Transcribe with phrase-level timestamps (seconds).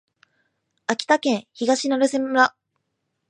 [0.87, 2.55] 秋田県東成瀬村